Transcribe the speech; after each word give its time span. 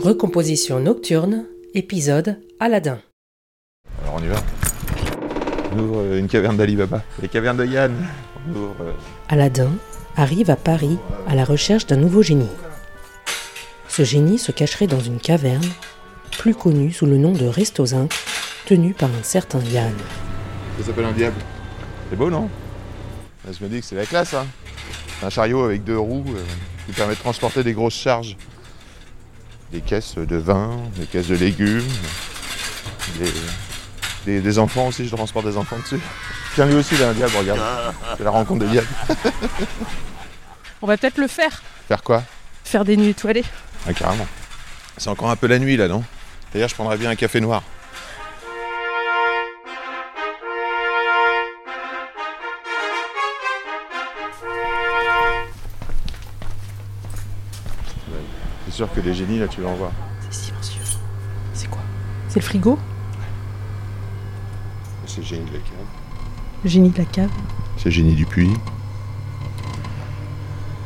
Recomposition 0.00 0.78
nocturne, 0.78 1.44
épisode 1.74 2.38
Aladdin. 2.60 3.00
Alors 4.02 4.14
on 4.14 4.22
y 4.22 4.28
va. 4.28 4.36
On 5.72 5.78
ouvre 5.80 5.98
euh, 6.02 6.18
une 6.18 6.28
caverne 6.28 6.56
d'Ali 6.56 6.76
Baba. 6.76 7.02
Les 7.20 7.28
cavernes 7.28 7.56
de 7.56 7.66
Yann. 7.66 7.92
On 8.48 8.56
ouvre. 8.56 8.76
euh, 8.82 8.92
Aladdin 9.28 9.70
arrive 10.16 10.50
à 10.50 10.56
Paris 10.56 10.98
à 11.26 11.34
la 11.34 11.44
recherche 11.44 11.86
d'un 11.86 11.96
nouveau 11.96 12.22
génie. 12.22 12.48
Ce 13.88 14.04
génie 14.04 14.38
se 14.38 14.52
cacherait 14.52 14.86
dans 14.86 15.00
une 15.00 15.18
caverne, 15.18 15.66
plus 16.38 16.54
connue 16.54 16.92
sous 16.92 17.06
le 17.06 17.16
nom 17.16 17.32
de 17.32 17.46
Restozin, 17.46 18.08
tenue 18.66 18.94
par 18.94 19.10
un 19.10 19.22
certain 19.24 19.60
Yann. 19.60 19.92
Ça 20.78 20.86
s'appelle 20.86 21.06
un 21.06 21.12
diable. 21.12 21.36
C'est 22.08 22.16
beau, 22.16 22.30
non? 22.30 22.48
Je 23.50 23.64
me 23.64 23.68
dis 23.68 23.80
que 23.80 23.86
c'est 23.86 23.96
la 23.96 24.06
classe, 24.06 24.34
hein. 24.34 24.46
Un 25.22 25.30
chariot 25.30 25.64
avec 25.64 25.82
deux 25.82 25.98
roues 25.98 26.24
euh, 26.36 26.42
qui 26.86 26.92
permet 26.92 27.14
de 27.14 27.18
transporter 27.18 27.64
des 27.64 27.72
grosses 27.72 27.94
charges. 27.96 28.36
Des 29.72 29.80
caisses 29.80 30.14
de 30.16 30.36
vin, 30.36 30.70
des 30.96 31.04
caisses 31.06 31.28
de 31.28 31.36
légumes, 31.36 31.86
des, 33.18 33.32
des- 34.24 34.40
des 34.40 34.58
enfants 34.58 34.86
aussi, 34.86 35.06
je 35.06 35.14
transporte 35.14 35.46
des 35.46 35.56
enfants 35.56 35.78
dessus. 35.78 36.00
Tiens, 36.54 36.66
lui 36.66 36.74
aussi, 36.74 36.94
il 36.94 37.02
a 37.02 37.10
un 37.10 37.12
diable, 37.12 37.32
regarde. 37.38 37.60
C'est 38.16 38.24
la 38.24 38.30
rencontre 38.30 38.64
de 38.64 38.68
diable. 38.70 38.86
On 40.80 40.86
va 40.86 40.96
peut-être 40.96 41.18
le 41.18 41.26
faire. 41.28 41.62
Faire 41.86 42.02
quoi? 42.02 42.22
Faire 42.64 42.84
des 42.84 42.96
nuits 42.96 43.10
étoilées. 43.10 43.44
Ah, 43.86 43.92
carrément. 43.92 44.26
C'est 44.96 45.10
encore 45.10 45.30
un 45.30 45.36
peu 45.36 45.46
la 45.46 45.58
nuit, 45.58 45.76
là, 45.76 45.86
non? 45.88 46.02
D'ailleurs, 46.52 46.68
je 46.68 46.74
prendrais 46.74 46.96
bien 46.96 47.10
un 47.10 47.16
café 47.16 47.40
noir. 47.40 47.62
Sûr 58.78 58.92
que 58.92 59.00
les 59.00 59.12
génies, 59.12 59.40
là, 59.40 59.48
tu 59.48 59.60
vas 59.60 59.70
en 59.70 59.74
voir. 59.74 59.90
C'est 60.30 60.44
silencieux. 60.46 60.82
C'est 61.52 61.68
quoi? 61.68 61.80
C'est 62.28 62.38
le 62.38 62.44
frigo? 62.44 62.78
C'est 65.04 65.16
le 65.18 65.26
génie 65.26 65.50
de 65.50 65.54
la 65.54 65.58
cave. 65.58 65.86
Le 66.62 66.70
génie 66.70 66.90
de 66.90 66.98
la 66.98 67.04
cave. 67.04 67.30
C'est 67.76 67.86
le 67.86 67.90
génie 67.90 68.14
du 68.14 68.24
puits. 68.24 68.54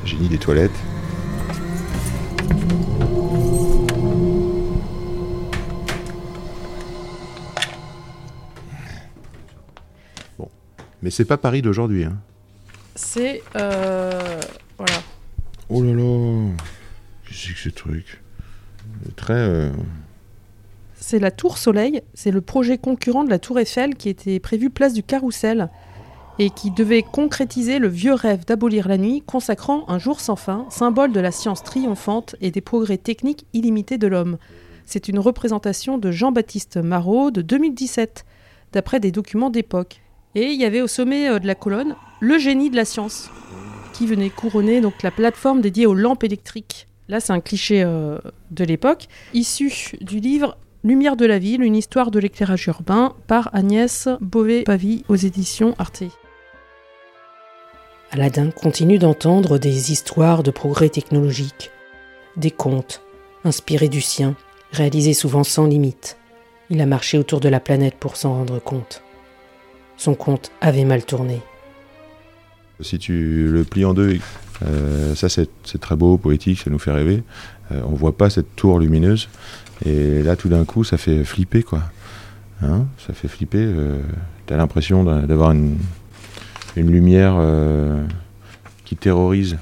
Le 0.04 0.08
génie 0.08 0.28
des 0.30 0.38
toilettes. 0.38 0.70
Bon. 10.38 10.48
Mais 11.02 11.10
c'est 11.10 11.26
pas 11.26 11.36
Paris 11.36 11.60
d'aujourd'hui, 11.60 12.04
hein. 12.04 12.16
C'est. 12.94 13.42
Euh... 13.56 14.40
Voilà. 14.78 15.02
Oh 15.68 15.82
là 15.82 15.92
là 15.92 16.52
Euh, 19.30 19.72
C'est 20.96 21.18
la 21.18 21.30
Tour 21.30 21.58
Soleil. 21.58 22.02
C'est 22.14 22.30
le 22.30 22.40
projet 22.40 22.78
concurrent 22.78 23.24
de 23.24 23.30
la 23.30 23.38
Tour 23.38 23.58
Eiffel 23.58 23.94
qui 23.94 24.08
était 24.08 24.40
prévu 24.40 24.70
place 24.70 24.92
du 24.92 25.02
Carrousel 25.02 25.70
et 26.38 26.50
qui 26.50 26.70
devait 26.70 27.02
concrétiser 27.02 27.78
le 27.78 27.88
vieux 27.88 28.14
rêve 28.14 28.44
d'abolir 28.44 28.88
la 28.88 28.98
nuit, 28.98 29.22
consacrant 29.26 29.84
un 29.88 29.98
jour 29.98 30.20
sans 30.20 30.36
fin, 30.36 30.66
symbole 30.70 31.12
de 31.12 31.20
la 31.20 31.30
science 31.30 31.62
triomphante 31.62 32.36
et 32.40 32.50
des 32.50 32.60
progrès 32.60 32.98
techniques 32.98 33.46
illimités 33.52 33.98
de 33.98 34.06
l'homme. 34.06 34.38
C'est 34.86 35.08
une 35.08 35.18
représentation 35.18 35.98
de 35.98 36.10
Jean-Baptiste 36.10 36.78
Marot 36.78 37.30
de 37.30 37.42
2017, 37.42 38.24
d'après 38.72 39.00
des 39.00 39.12
documents 39.12 39.50
d'époque. 39.50 40.00
Et 40.34 40.52
il 40.52 40.60
y 40.60 40.64
avait 40.64 40.80
au 40.80 40.86
sommet 40.86 41.28
euh, 41.28 41.38
de 41.38 41.46
la 41.46 41.54
colonne 41.54 41.94
le 42.20 42.38
génie 42.38 42.70
de 42.70 42.76
la 42.76 42.84
science, 42.84 43.30
qui 43.92 44.06
venait 44.06 44.30
couronner 44.30 44.80
donc 44.80 45.02
la 45.02 45.10
plateforme 45.10 45.60
dédiée 45.60 45.86
aux 45.86 45.94
lampes 45.94 46.24
électriques. 46.24 46.86
Là, 47.12 47.20
c'est 47.20 47.34
un 47.34 47.40
cliché 47.40 47.82
euh, 47.84 48.16
de 48.52 48.64
l'époque, 48.64 49.06
issu 49.34 49.98
du 50.00 50.18
livre 50.18 50.56
Lumière 50.82 51.14
de 51.14 51.26
la 51.26 51.38
ville, 51.38 51.62
une 51.62 51.76
histoire 51.76 52.10
de 52.10 52.18
l'éclairage 52.18 52.66
urbain 52.68 53.14
par 53.26 53.54
Agnès 53.54 54.08
Beauvais-Pavie 54.22 55.04
aux 55.10 55.16
éditions 55.16 55.74
Arte. 55.78 56.04
Aladdin 58.12 58.50
continue 58.50 58.98
d'entendre 58.98 59.58
des 59.58 59.92
histoires 59.92 60.42
de 60.42 60.50
progrès 60.50 60.88
technologiques, 60.88 61.70
des 62.38 62.50
contes, 62.50 63.02
inspirés 63.44 63.90
du 63.90 64.00
sien, 64.00 64.34
réalisés 64.70 65.12
souvent 65.12 65.44
sans 65.44 65.66
limite. 65.66 66.16
Il 66.70 66.80
a 66.80 66.86
marché 66.86 67.18
autour 67.18 67.40
de 67.40 67.50
la 67.50 67.60
planète 67.60 67.96
pour 67.96 68.16
s'en 68.16 68.32
rendre 68.32 68.58
compte. 68.58 69.02
Son 69.98 70.14
compte 70.14 70.50
avait 70.62 70.86
mal 70.86 71.04
tourné. 71.04 71.42
Si 72.82 72.98
tu 72.98 73.48
le 73.50 73.64
plies 73.64 73.84
en 73.84 73.94
deux, 73.94 74.18
euh, 74.64 75.14
ça 75.14 75.28
c'est 75.28 75.48
très 75.80 75.96
beau, 75.96 76.18
poétique, 76.18 76.60
ça 76.60 76.70
nous 76.70 76.78
fait 76.78 76.92
rêver. 76.92 77.22
Euh, 77.72 77.80
on 77.86 77.94
voit 77.94 78.16
pas 78.16 78.30
cette 78.30 78.54
tour 78.56 78.78
lumineuse. 78.78 79.28
Et 79.84 80.22
là, 80.22 80.36
tout 80.36 80.48
d'un 80.48 80.64
coup, 80.64 80.84
ça 80.84 80.96
fait 80.96 81.24
flipper, 81.24 81.62
quoi. 81.62 81.82
Hein 82.62 82.86
ça 83.06 83.12
fait 83.12 83.28
flipper. 83.28 83.58
euh, 83.64 83.98
T'as 84.46 84.56
l'impression 84.56 85.02
d'a- 85.04 85.22
d'avoir 85.22 85.52
une, 85.52 85.76
une 86.76 86.90
lumière 86.90 87.34
euh, 87.38 88.02
qui 88.84 88.96
terrorise. 88.96 89.56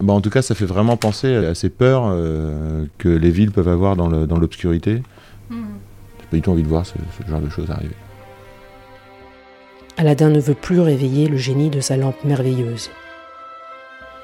Bah, 0.00 0.12
en 0.12 0.20
tout 0.20 0.30
cas, 0.30 0.42
ça 0.42 0.54
fait 0.54 0.66
vraiment 0.66 0.96
penser 0.96 1.34
à 1.34 1.54
ces 1.54 1.68
peurs 1.70 2.04
euh, 2.06 2.84
que 2.98 3.08
les 3.08 3.30
villes 3.30 3.52
peuvent 3.52 3.68
avoir 3.68 3.96
dans 3.96 4.08
l'obscurité. 4.38 5.02
J'ai 5.50 6.26
pas 6.30 6.36
du 6.36 6.42
tout 6.42 6.50
envie 6.50 6.62
de 6.64 6.68
voir 6.68 6.84
ce, 6.86 6.94
ce 7.22 7.30
genre 7.30 7.40
de 7.40 7.48
choses 7.48 7.70
arriver. 7.70 7.94
Aladdin 9.96 10.30
ne 10.30 10.40
veut 10.40 10.54
plus 10.54 10.80
réveiller 10.80 11.28
le 11.28 11.36
génie 11.36 11.70
de 11.70 11.80
sa 11.80 11.96
lampe 11.96 12.24
merveilleuse. 12.24 12.90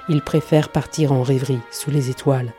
Il 0.08 0.20
préfère 0.22 0.70
partir 0.70 1.12
en 1.12 1.22
rêverie 1.22 1.60
sous 1.70 1.91
les 1.91 2.10
étoiles. 2.10 2.53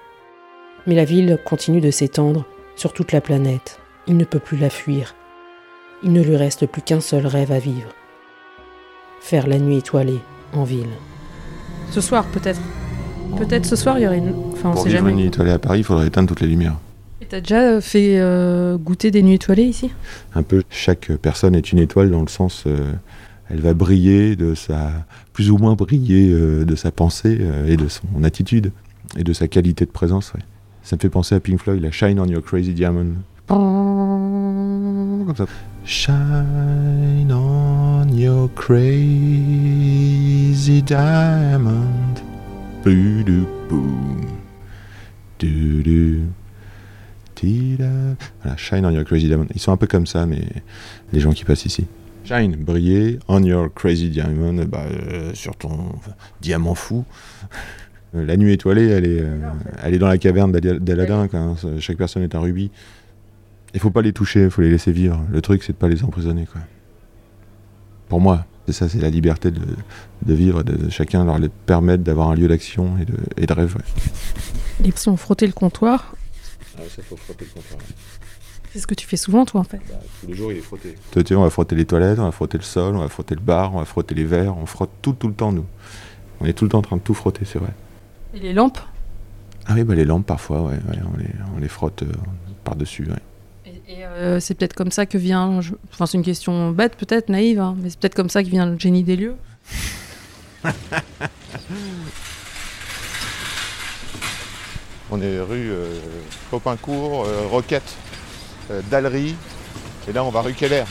Mais 0.87 0.95
la 0.95 1.03
ville 1.05 1.37
continue 1.43 1.81
de 1.81 1.91
s'étendre 1.91 2.45
sur 2.75 2.93
toute 2.93 3.11
la 3.11 3.21
planète. 3.21 3.79
Il 4.07 4.17
ne 4.17 4.23
peut 4.23 4.39
plus 4.39 4.57
la 4.57 4.69
fuir. 4.69 5.15
Il 6.03 6.13
ne 6.13 6.23
lui 6.23 6.35
reste 6.37 6.65
plus 6.65 6.81
qu'un 6.81 7.01
seul 7.01 7.27
rêve 7.27 7.51
à 7.51 7.59
vivre. 7.59 7.89
Faire 9.19 9.45
la 9.47 9.59
nuit 9.59 9.77
étoilée 9.77 10.19
en 10.53 10.63
ville. 10.63 10.89
Ce 11.91 12.01
soir, 12.01 12.25
peut-être. 12.27 12.61
Peut-être 13.37 13.65
ce 13.65 13.75
soir, 13.75 13.99
il 13.99 14.03
y 14.03 14.07
aurait 14.07 14.17
une. 14.17 14.33
Enfin, 14.53 14.69
on 14.69 14.73
Pour 14.73 14.83
sait 14.83 14.89
vivre 14.89 14.99
jamais. 15.01 15.11
une 15.11 15.17
nuit 15.17 15.27
étoilée 15.27 15.51
à 15.51 15.59
Paris, 15.59 15.79
il 15.79 15.83
faudrait 15.83 16.07
éteindre 16.07 16.29
toutes 16.29 16.41
les 16.41 16.47
lumières. 16.47 16.75
Et 17.21 17.25
t'as 17.25 17.39
déjà 17.39 17.79
fait 17.81 18.19
euh, 18.19 18.77
goûter 18.77 19.11
des 19.11 19.21
nuits 19.21 19.35
étoilées 19.35 19.65
ici? 19.65 19.91
Un 20.33 20.43
peu 20.43 20.63
chaque 20.69 21.11
personne 21.21 21.55
est 21.55 21.71
une 21.71 21.77
étoile 21.79 22.09
dans 22.09 22.21
le 22.21 22.27
sens 22.27 22.63
euh, 22.65 22.93
elle 23.49 23.59
va 23.59 23.73
briller 23.73 24.35
de 24.35 24.55
sa 24.55 24.91
plus 25.33 25.51
ou 25.51 25.57
moins 25.57 25.75
briller 25.75 26.31
euh, 26.31 26.65
de 26.65 26.75
sa 26.75 26.91
pensée 26.91 27.37
euh, 27.41 27.67
et 27.67 27.77
de 27.77 27.87
son 27.87 28.23
attitude 28.23 28.71
et 29.17 29.23
de 29.23 29.33
sa 29.33 29.47
qualité 29.47 29.85
de 29.85 29.91
présence 29.91 30.33
ouais. 30.33 30.41
ça 30.83 30.95
me 30.95 31.01
fait 31.01 31.09
penser 31.09 31.35
à 31.35 31.39
Pink 31.39 31.59
Floyd 31.59 31.81
la 31.81 31.91
Shine 31.91 32.19
on 32.19 32.25
your 32.25 32.41
crazy 32.41 32.73
diamond 32.73 33.13
comme 33.47 35.35
ça 35.35 35.45
Shine 35.85 37.31
on 37.31 38.07
your 38.13 38.49
crazy 38.55 38.81
diamond 40.81 42.15
Boudou 42.83 43.45
boum. 43.69 44.21
Doudou. 45.39 46.21
Voilà, 47.47 48.57
shine 48.57 48.85
on 48.85 48.91
your 48.91 49.03
crazy 49.03 49.27
diamond. 49.27 49.47
Ils 49.53 49.61
sont 49.61 49.71
un 49.71 49.77
peu 49.77 49.87
comme 49.87 50.05
ça, 50.05 50.25
mais 50.25 50.41
les 51.13 51.19
gens 51.19 51.31
qui 51.31 51.43
passent 51.43 51.65
ici. 51.65 51.85
Shine, 52.23 52.55
briller, 52.55 53.19
on 53.27 53.41
your 53.43 53.73
crazy 53.73 54.09
diamond, 54.09 54.63
bah, 54.65 54.83
euh, 54.91 55.33
sur 55.33 55.55
ton 55.55 55.93
diamant 56.39 56.75
fou. 56.75 57.03
Euh, 58.15 58.25
La 58.25 58.37
nuit 58.37 58.53
étoilée, 58.53 58.87
elle 58.89 59.05
est, 59.05 59.21
euh, 59.21 59.37
elle 59.83 59.95
est 59.95 59.99
dans 59.99 60.07
la 60.07 60.17
caverne 60.17 60.51
d'Aladin. 60.51 61.27
hein. 61.33 61.55
Chaque 61.79 61.97
personne 61.97 62.23
est 62.23 62.35
un 62.35 62.39
rubis. 62.39 62.69
Il 63.73 63.79
faut 63.79 63.89
pas 63.91 64.01
les 64.01 64.13
toucher, 64.13 64.43
il 64.43 64.49
faut 64.51 64.61
les 64.61 64.69
laisser 64.69 64.91
vivre. 64.91 65.19
Le 65.31 65.41
truc, 65.41 65.63
c'est 65.63 65.73
de 65.73 65.77
pas 65.77 65.87
les 65.87 66.03
emprisonner. 66.03 66.45
Pour 68.09 68.19
moi, 68.19 68.45
c'est 68.67 68.73
ça, 68.73 68.89
c'est 68.89 68.99
la 68.99 69.09
liberté 69.09 69.49
de, 69.49 69.61
vivre, 70.33 70.61
de, 70.63 70.89
chacun 70.89 71.23
leur 71.25 71.39
permettre 71.65 72.03
d'avoir 72.03 72.29
un 72.29 72.35
lieu 72.35 72.47
d'action 72.47 72.97
et 72.99 73.05
de, 73.05 73.13
et 73.37 73.45
de 73.45 73.53
rêve. 73.53 73.75
ouais. 73.77 74.87
Et 74.87 74.91
si 74.95 75.09
on 75.09 75.15
frottait 75.17 75.47
le 75.47 75.53
comptoir, 75.53 76.15
Ah, 76.77 76.81
ça, 76.95 77.01
faut 77.03 77.15
frotter 77.17 77.45
le 77.45 77.51
comptoir. 77.51 77.79
c'est 78.73 78.79
ce 78.79 78.87
que 78.87 78.93
tu 78.95 79.05
fais 79.05 79.17
souvent, 79.17 79.45
toi, 79.45 79.61
en 79.61 79.63
fait. 79.63 79.79
Tous 80.21 80.27
les 80.27 80.33
jours, 80.35 80.51
il 80.51 80.57
est 80.59 80.61
frotté. 80.61 80.95
Toi, 81.11 81.23
tu 81.23 81.29
sais, 81.29 81.35
on 81.35 81.43
va 81.43 81.49
frotter 81.49 81.75
les 81.75 81.85
toilettes, 81.85 82.19
on 82.19 82.23
va 82.25 82.31
frotter 82.31 82.57
le 82.57 82.63
sol, 82.63 82.95
on 82.95 82.99
va 82.99 83.09
frotter 83.09 83.35
le 83.35 83.41
bar, 83.41 83.73
on 83.75 83.79
va 83.79 83.85
frotter 83.85 84.15
les 84.15 84.23
verres, 84.25 84.57
on 84.57 84.65
frotte 84.65 84.91
tout, 85.01 85.13
tout 85.13 85.27
le 85.27 85.33
temps, 85.33 85.51
nous. 85.51 85.65
On 86.39 86.45
est 86.45 86.53
tout 86.53 86.63
le 86.65 86.69
temps 86.69 86.79
en 86.79 86.83
train 86.83 86.97
de 86.97 87.01
tout 87.01 87.13
frotter, 87.13 87.45
c'est 87.45 87.59
vrai. 87.59 87.71
Et 88.33 88.39
les 88.39 88.53
lampes 88.53 88.79
Ah 89.67 89.73
oui, 89.75 89.83
bah 89.83 89.93
les 89.95 90.05
lampes, 90.05 90.25
parfois, 90.25 90.61
ouais, 90.63 90.75
ouais, 90.89 90.99
on, 91.13 91.17
les, 91.17 91.27
on 91.55 91.59
les 91.59 91.67
frotte 91.67 92.03
euh, 92.03 92.11
par-dessus, 92.63 93.05
ouais. 93.09 93.19
Et, 93.65 93.99
et, 93.99 94.05
euh, 94.05 94.39
c'est 94.39 94.55
peut-être 94.55 94.73
comme 94.73 94.91
ça 94.91 95.05
que 95.05 95.17
vient. 95.17 95.59
je- 95.61 95.73
Enfin, 95.91 96.05
c'est 96.05 96.17
une 96.17 96.23
question 96.23 96.71
bête, 96.71 96.95
peut-être, 96.95 97.29
naïve, 97.29 97.59
hein, 97.59 97.75
mais 97.81 97.89
c'est 97.89 97.99
peut-être 97.99 98.15
comme 98.15 98.29
ça 98.29 98.41
que 98.43 98.47
vient 98.49 98.65
le 98.65 98.79
génie 98.79 99.03
des 99.03 99.17
lieux. 99.17 99.35
On 105.13 105.21
est 105.21 105.41
rue 105.41 105.71
euh, 105.71 105.99
Popincourt, 106.49 107.25
euh, 107.25 107.45
Roquette, 107.47 107.97
euh, 108.71 108.81
Dallery, 108.89 109.35
et 110.07 110.13
là, 110.13 110.23
on 110.23 110.29
va 110.29 110.41
rue 110.41 110.53
Keller. 110.53 110.85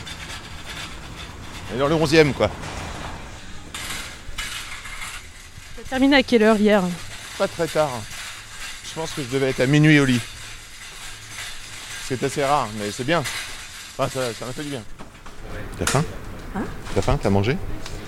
On 1.70 1.76
est 1.76 1.78
dans 1.78 1.88
le 1.88 1.94
11e, 1.94 2.34
quoi. 2.34 2.50
T'as 5.76 5.82
terminé 5.88 6.16
à 6.16 6.22
quelle 6.22 6.42
heure 6.42 6.58
hier? 6.58 6.82
Pas 7.38 7.48
très 7.48 7.66
tard. 7.66 7.90
Je 8.84 8.92
pense 8.94 9.12
que 9.12 9.22
je 9.22 9.28
devais 9.28 9.50
être 9.50 9.60
à 9.60 9.66
minuit 9.66 9.98
au 9.98 10.04
lit. 10.04 10.20
C'est 12.06 12.22
assez 12.22 12.44
rare, 12.44 12.68
mais 12.78 12.90
c'est 12.90 13.04
bien. 13.04 13.20
Enfin, 13.96 14.10
ça, 14.12 14.34
ça 14.34 14.44
m'a 14.44 14.52
fait 14.52 14.64
du 14.64 14.70
bien. 14.70 14.82
T'as 15.78 15.86
faim? 15.86 16.04
Hein? 16.56 16.64
T'as 16.94 17.00
faim? 17.00 17.18
T'as 17.22 17.30
mangé? 17.30 17.56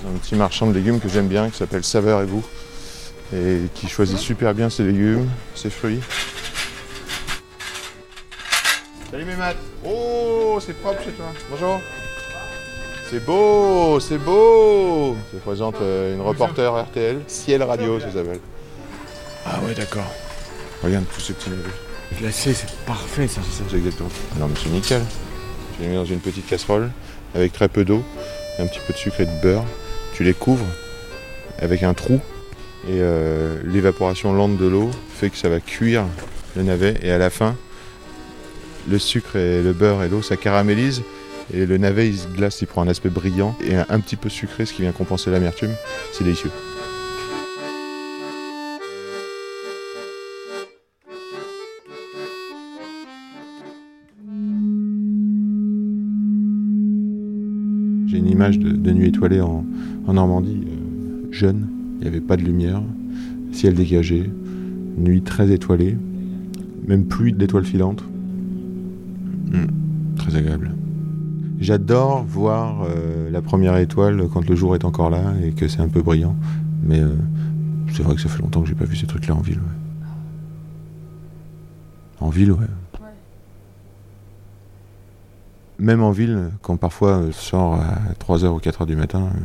Un 0.07 0.19
petit 0.19 0.35
marchand 0.35 0.67
de 0.67 0.75
légumes 0.75 1.01
que 1.01 1.09
j'aime 1.09 1.29
bien, 1.29 1.49
qui 1.49 1.57
s'appelle 1.57 1.85
Saveur 1.85 2.21
et 2.21 2.27
vous, 2.27 2.45
et 3.35 3.59
qui 3.75 3.89
choisit 3.89 4.19
super 4.19 4.55
bien 4.55 4.69
ses 4.71 4.85
légumes, 4.85 5.29
ses 5.55 5.71
fruits. 5.71 6.01
Salut 9.11 9.25
mes 9.25 9.37
maths 9.37 9.57
Oh, 9.85 10.59
c'est 10.65 10.79
propre 10.81 11.03
chez 11.03 11.13
toi. 11.13 11.27
Bonjour. 11.51 11.81
C'est 13.11 13.25
beau, 13.25 14.01
c'est 14.01 14.19
beau 14.19 15.15
Ça 15.31 15.39
présente 15.45 15.77
euh, 15.83 16.15
une 16.15 16.23
reporter 16.23 16.75
RTL, 16.75 17.21
Ciel 17.27 17.63
Radio, 17.63 18.01
ça 18.01 18.07
s'appelle. 18.07 18.41
Ah 19.45 19.61
ouais, 19.67 19.75
d'accord. 19.75 20.11
Regarde 20.83 21.05
tous 21.15 21.21
ces 21.21 21.35
petits 21.35 21.51
navets. 21.51 21.63
Glacé, 22.19 22.55
c'est 22.55 22.71
parfait 22.87 23.29
ça. 23.29 23.41
C'est 23.45 23.59
ça, 23.59 23.65
c'est 23.71 23.77
exactement. 23.77 24.09
Non 24.39 24.49
mais 24.49 24.55
c'est 24.63 24.71
nickel. 24.71 25.03
Tu 25.77 25.83
les 25.83 25.89
mets 25.89 25.97
dans 25.97 26.05
une 26.05 26.21
petite 26.21 26.47
casserole 26.47 26.91
avec 27.35 27.53
très 27.53 27.69
peu 27.69 27.85
d'eau, 27.85 28.03
un 28.59 28.67
petit 28.67 28.81
peu 28.87 28.93
de 28.93 28.99
sucre 28.99 29.21
et 29.21 29.27
de 29.27 29.41
beurre. 29.43 29.65
Tu 30.15 30.25
les 30.25 30.35
couvres 30.35 30.67
avec 31.61 31.83
un 31.83 31.95
trou 31.95 32.21
et 32.89 32.99
euh, 33.01 33.57
l'évaporation 33.65 34.33
lente 34.33 34.57
de 34.57 34.67
l'eau 34.67 34.91
fait 35.15 35.31
que 35.31 35.37
ça 35.37 35.49
va 35.49 35.61
cuire 35.61 36.05
le 36.57 36.63
navet 36.63 36.97
et 37.03 37.11
à 37.11 37.19
la 37.19 37.31
fin 37.31 37.57
le 38.91 38.99
sucre 38.99 39.37
et 39.37 39.63
le 39.63 39.73
beurre 39.73 40.03
et 40.03 40.09
l'eau 40.09 40.23
ça 40.23 40.37
caramélise 40.37 41.03
et 41.53 41.67
le 41.67 41.79
navet 41.79 42.09
il 42.09 42.19
se 42.19 42.29
glace, 42.29 42.61
il 42.63 42.67
prend 42.67 42.83
un 42.83 42.89
aspect 42.89 43.11
brillant 43.11 43.55
et 43.65 43.77
un, 43.77 44.01
petit 44.01 44.17
peu 44.17 44.29
sucré 44.29 44.67
ce 44.67 44.73
qui 44.73 44.83
vient 44.83 44.93
compenser 44.93 45.31
l'amertume. 45.31 45.73
C'est 46.13 46.25
délicieux. 46.25 46.51
J'ai 58.07 58.19
une 58.19 58.29
image 58.29 58.59
de, 58.59 58.91
nuit 58.93 59.09
étoilée 59.09 59.41
en, 59.41 59.65
en 60.07 60.13
Normandie, 60.13 60.63
euh, 60.67 61.33
jeune, 61.33 61.82
il 62.03 62.11
n'y 62.11 62.17
avait 62.17 62.21
pas 62.21 62.37
de 62.37 62.43
lumière, 62.43 62.83
ciel 63.53 63.75
dégagé, 63.75 64.29
nuit 64.99 65.23
très 65.23 65.53
étoilée, 65.53 65.97
même 66.85 67.05
pluie 67.05 67.33
d'étoiles 67.33 67.65
filantes. 67.65 68.03
Hmm, 69.53 69.67
très 70.17 70.35
agréable. 70.35 70.75
J'adore 71.61 72.25
voir 72.25 72.83
euh, 72.85 73.31
la 73.31 73.41
première 73.41 73.77
étoile 73.77 74.27
quand 74.33 74.49
le 74.49 74.57
jour 74.57 74.75
est 74.75 74.85
encore 74.85 75.11
là 75.11 75.33
et 75.45 75.53
que 75.53 75.69
c'est 75.69 75.81
un 75.81 75.89
peu 75.89 76.03
brillant, 76.03 76.35
mais 76.83 76.99
euh, 76.99 77.15
c'est 77.93 78.03
vrai 78.03 78.17
que 78.17 78.21
ça 78.21 78.29
fait 78.29 78.43
longtemps 78.43 78.63
que 78.63 78.69
j'ai 78.69 78.75
pas 78.75 78.85
vu 78.85 78.97
ces 78.97 79.07
trucs-là 79.07 79.37
en 79.37 79.41
ville. 79.41 79.59
ouais. 79.59 80.09
En 82.19 82.31
ville, 82.31 82.51
ouais. 82.51 82.67
Même 85.79 86.03
en 86.03 86.11
ville, 86.11 86.51
quand 86.63 86.77
parfois 86.77 87.19
euh, 87.19 87.27
je 87.29 87.37
sors 87.37 87.75
à 87.75 87.97
3h 88.21 88.47
ou 88.49 88.59
4h 88.59 88.87
du 88.87 88.97
matin 88.97 89.23
euh, 89.23 89.41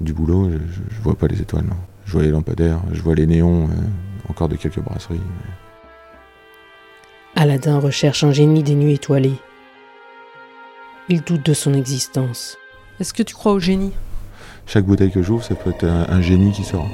du 0.00 0.12
boulot, 0.12 0.50
je, 0.50 0.56
je, 0.58 0.80
je 0.96 1.00
vois 1.02 1.14
pas 1.14 1.26
les 1.26 1.40
étoiles, 1.40 1.64
non. 1.64 1.76
Je 2.04 2.12
vois 2.12 2.22
les 2.22 2.30
lampadaires, 2.30 2.80
je 2.92 3.00
vois 3.02 3.14
les 3.14 3.26
néons, 3.26 3.64
euh, 3.64 4.28
encore 4.28 4.48
de 4.48 4.56
quelques 4.56 4.80
brasseries. 4.80 5.20
Aladdin 7.36 7.78
recherche 7.78 8.24
un 8.24 8.32
génie 8.32 8.62
des 8.62 8.74
nuits 8.74 8.94
étoilées. 8.94 9.36
Il 11.08 11.22
doute 11.22 11.44
de 11.46 11.54
son 11.54 11.74
existence. 11.74 12.56
Est-ce 13.00 13.14
que 13.14 13.22
tu 13.22 13.34
crois 13.34 13.52
au 13.52 13.60
génie? 13.60 13.92
Chaque 14.66 14.84
bouteille 14.84 15.10
que 15.10 15.22
j'ouvre, 15.22 15.42
ça 15.44 15.54
peut 15.54 15.70
être 15.70 15.84
un, 15.84 16.06
un 16.08 16.20
génie 16.20 16.52
qui 16.52 16.62
sort. 16.62 16.88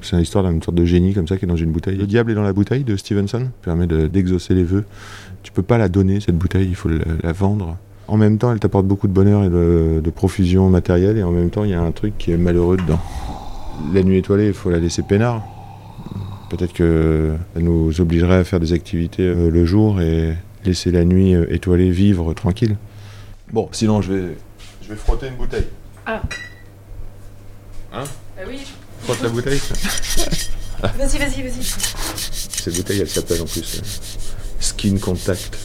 C'est 0.00 0.16
l'histoire 0.16 0.44
d'une 0.44 0.62
sorte 0.62 0.76
de 0.76 0.84
génie 0.84 1.12
comme 1.14 1.26
ça 1.26 1.36
qui 1.36 1.44
est 1.44 1.48
dans 1.48 1.56
une 1.56 1.72
bouteille. 1.72 1.96
Le 1.96 2.06
diable 2.06 2.30
est 2.30 2.34
dans 2.34 2.42
la 2.42 2.52
bouteille 2.52 2.84
de 2.84 2.96
Stevenson, 2.96 3.50
permet 3.62 3.86
de- 3.88 4.06
d'exaucer 4.06 4.54
les 4.54 4.62
vœux. 4.62 4.84
Tu 5.42 5.50
peux 5.52 5.62
pas 5.62 5.78
la 5.78 5.88
donner 5.88 6.20
cette 6.20 6.36
bouteille, 6.38 6.68
il 6.68 6.76
faut 6.76 6.88
la, 6.88 6.98
la 7.22 7.32
vendre. 7.32 7.76
En 8.08 8.16
même 8.16 8.38
temps, 8.38 8.52
elle 8.52 8.60
t'apporte 8.60 8.86
beaucoup 8.86 9.08
de 9.08 9.12
bonheur 9.12 9.42
et 9.44 9.48
de, 9.48 10.00
de 10.02 10.10
profusion 10.10 10.68
matérielle, 10.70 11.18
et 11.18 11.22
en 11.22 11.32
même 11.32 11.50
temps, 11.50 11.64
il 11.64 11.70
y 11.70 11.74
a 11.74 11.80
un 11.80 11.90
truc 11.92 12.16
qui 12.18 12.30
est 12.32 12.36
malheureux 12.36 12.76
dedans. 12.76 13.00
La 13.92 14.02
nuit 14.02 14.18
étoilée, 14.18 14.46
il 14.48 14.54
faut 14.54 14.70
la 14.70 14.78
laisser 14.78 15.02
peinard. 15.02 15.42
Peut-être 16.50 16.72
qu'elle 16.72 17.38
nous 17.56 18.00
obligerait 18.00 18.36
à 18.36 18.44
faire 18.44 18.60
des 18.60 18.72
activités 18.72 19.24
euh, 19.24 19.50
le 19.50 19.64
jour 19.64 20.00
et 20.00 20.36
laisser 20.64 20.92
la 20.92 21.04
nuit 21.04 21.34
euh, 21.34 21.52
étoilée 21.52 21.90
vivre 21.90 22.32
tranquille. 22.34 22.76
Bon, 23.52 23.68
sinon 23.72 24.00
je 24.00 24.12
vais, 24.12 24.36
je 24.82 24.88
vais 24.90 24.96
frotter 24.96 25.26
une 25.26 25.34
bouteille. 25.34 25.66
Ah. 26.06 26.22
Hein 27.92 28.04
Bah 28.36 28.42
oui. 28.46 28.60
Frotte 29.02 29.22
la 29.22 29.28
bouteille. 29.28 29.60
Vas-y, 30.80 31.18
vas-y, 31.18 31.42
vas-y. 31.42 31.62
Cette 31.64 32.76
bouteille, 32.76 33.00
elle 33.00 33.08
s'appelle 33.08 33.42
en 33.42 33.46
plus 33.46 33.78
euh, 33.78 33.82
Skin 34.60 34.98
Contact. 34.98 35.58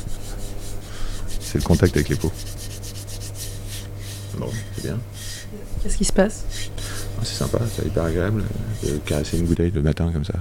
C'est 1.52 1.58
le 1.58 1.66
contact 1.66 1.94
avec 1.98 2.08
les 2.08 2.16
peaux. 2.16 2.32
Bon, 4.38 4.48
c'est 4.74 4.84
bien. 4.86 4.98
Qu'est-ce 5.84 5.98
qui 5.98 6.06
se 6.06 6.14
passe? 6.14 6.46
Ah, 7.18 7.24
c'est 7.24 7.36
sympa, 7.36 7.60
c'est 7.76 7.86
hyper 7.86 8.06
agréable 8.06 8.46
euh, 8.86 8.94
de 8.94 8.98
caresser 9.00 9.38
une 9.38 9.48
bouteille 9.48 9.72
le 9.72 9.82
matin 9.82 10.10
comme 10.14 10.24
ça. 10.24 10.36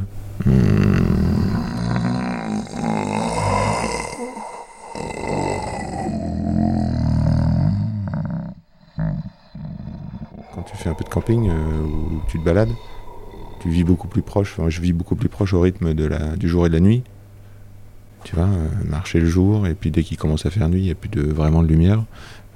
Quand 10.55 10.63
tu 10.63 10.77
fais 10.77 10.91
un 10.91 10.95
peu 10.95 11.03
de 11.03 11.09
camping 11.09 11.51
euh, 11.51 11.83
ou 11.83 12.23
tu 12.29 12.39
te 12.39 12.45
balades, 12.45 12.71
tu 13.59 13.69
vis 13.69 13.83
beaucoup 13.83 14.07
plus 14.07 14.23
proche, 14.23 14.55
enfin, 14.57 14.71
je 14.71 14.81
vis 14.81 14.93
beaucoup 14.93 15.17
plus 15.17 15.29
proche 15.29 15.55
au 15.55 15.61
rythme 15.61 15.93
de 15.93 16.05
la, 16.05 16.37
du 16.37 16.49
jour 16.49 16.67
et 16.67 16.69
de 16.69 16.75
la 16.75 16.81
nuit. 16.81 17.03
Tu 18.25 18.37
vois, 18.37 18.45
euh, 18.45 18.69
marcher 18.85 19.21
le 19.21 19.27
jour, 19.27 19.67
et 19.67 19.75
puis 19.75 19.91
dès 19.91 20.03
qu'il 20.03 20.17
commence 20.17 20.45
à 20.47 20.51
faire 20.51 20.69
nuit, 20.69 20.81
il 20.81 20.85
n'y 20.85 20.91
a 20.91 20.95
plus 20.95 21.09
de, 21.09 21.23
vraiment 21.23 21.63
de 21.63 21.69
lumière. 21.69 22.05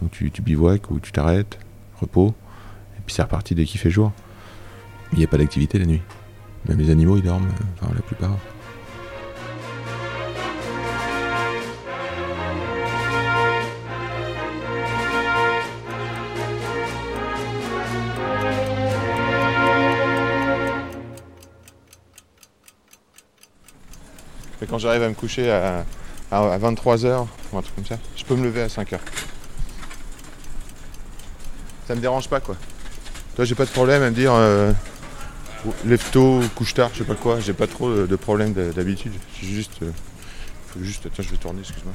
Donc 0.02 0.11
tu, 0.11 0.31
tu 0.31 0.43
bivouacs 0.43 0.90
ou 0.90 1.00
tu 1.00 1.12
t'arrêtes, 1.12 1.58
repos, 2.00 2.34
et 2.99 3.00
puis 3.05 3.14
c'est 3.14 3.22
reparti 3.22 3.55
dès 3.55 3.64
qu'il 3.64 3.81
fait 3.81 3.90
jour. 3.90 4.12
Il 5.12 5.19
n'y 5.19 5.25
a 5.25 5.28
pas 5.28 5.38
d'activité 5.38 5.78
la 5.78 5.87
nuit. 5.87 6.02
Même 6.69 6.78
les 6.78 6.90
animaux, 6.90 7.16
ils 7.16 7.22
dorment, 7.22 7.46
euh, 7.46 7.64
enfin 7.81 7.93
la 7.94 8.02
plupart. 8.02 8.37
Quand 24.75 24.79
j'arrive 24.79 25.05
à 25.05 25.09
me 25.09 25.15
coucher 25.15 25.53
à, 25.53 25.84
à, 26.32 26.58
23h 26.58 27.27
ou 27.53 27.58
un 27.58 27.63
truc 27.63 27.77
comme 27.77 27.87
ça, 27.87 27.96
je 28.17 28.25
peux 28.25 28.34
me 28.34 28.43
lever 28.43 28.63
à 28.63 28.67
5h. 28.67 28.98
Ça 31.87 31.94
me 31.94 32.01
dérange 32.01 32.29
pas 32.29 32.41
quoi. 32.41 32.56
Toi 33.37 33.44
j'ai 33.44 33.55
pas 33.55 33.67
de 33.67 33.70
problème 33.70 34.03
à 34.03 34.10
me 34.10 34.17
dire 34.17 34.32
euh, 34.34 34.72
lève 35.84 36.03
tôt, 36.10 36.41
couche 36.56 36.75
tard, 36.75 36.91
je 36.93 36.98
sais 36.98 37.05
pas 37.05 37.15
quoi, 37.15 37.39
j'ai 37.39 37.53
pas 37.53 37.69
trop 37.69 37.89
de, 37.89 38.17
problème 38.17 38.53
de- 38.53 38.72
d'habitude. 38.72 39.13
J'ai 39.41 39.46
juste. 39.46 39.81
euh, 39.82 39.93
juste. 40.81 41.06
Attends, 41.06 41.22
je 41.22 41.29
vais 41.31 41.37
tourner, 41.37 41.60
excuse-moi. 41.60 41.94